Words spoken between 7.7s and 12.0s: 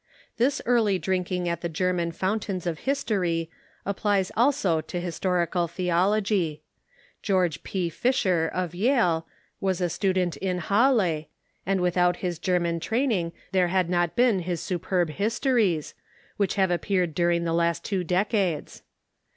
Fisher, of Yale, was a student in Ilalle, and